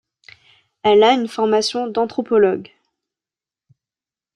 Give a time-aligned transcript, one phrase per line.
[0.81, 2.71] Elle a une formation d'anthropologue.